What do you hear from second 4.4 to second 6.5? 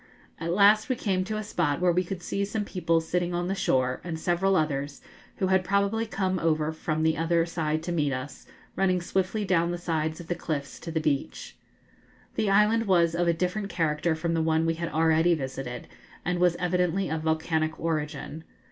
others, who had probably come